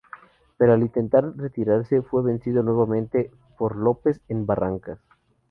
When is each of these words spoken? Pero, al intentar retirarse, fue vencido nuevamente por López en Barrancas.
Pero, 0.57 0.73
al 0.73 0.81
intentar 0.81 1.35
retirarse, 1.37 2.01
fue 2.01 2.23
vencido 2.23 2.63
nuevamente 2.63 3.29
por 3.55 3.75
López 3.75 4.19
en 4.29 4.47
Barrancas. 4.47 4.97